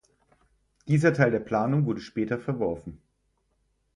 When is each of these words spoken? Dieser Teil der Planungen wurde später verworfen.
Dieser 0.87 1.13
Teil 1.13 1.29
der 1.29 1.41
Planungen 1.41 1.85
wurde 1.85 1.99
später 2.01 2.39
verworfen. 2.39 2.99